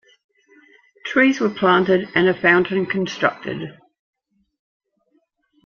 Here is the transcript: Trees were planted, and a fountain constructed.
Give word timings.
Trees 1.05 1.39
were 1.39 1.51
planted, 1.51 2.09
and 2.15 2.27
a 2.27 2.33
fountain 2.33 2.87
constructed. 2.87 3.77